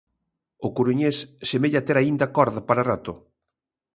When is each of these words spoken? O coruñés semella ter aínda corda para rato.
O 0.65 0.67
coruñés 0.77 1.17
semella 1.49 1.85
ter 1.87 1.97
aínda 1.99 2.31
corda 2.37 2.61
para 2.67 2.85
rato. 2.91 3.13